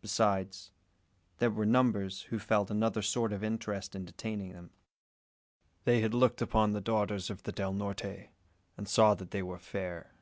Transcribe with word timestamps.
Besides, 0.00 0.70
there 1.38 1.50
were 1.50 1.66
numbers 1.66 2.22
who 2.30 2.38
felt 2.38 2.70
another 2.70 3.02
sort 3.02 3.32
of 3.32 3.42
interest 3.42 3.96
in 3.96 4.04
detaining 4.04 4.52
them. 4.52 4.70
They 5.82 6.00
had 6.00 6.14
looked 6.14 6.40
upon 6.40 6.74
the 6.74 6.80
daughters 6.80 7.28
of 7.28 7.42
the 7.42 7.50
Del 7.50 7.72
Norte, 7.72 8.28
and 8.76 8.86
"saw 8.86 9.14
that 9.14 9.32
they 9.32 9.42
were 9.42 9.58
fair." 9.58 10.14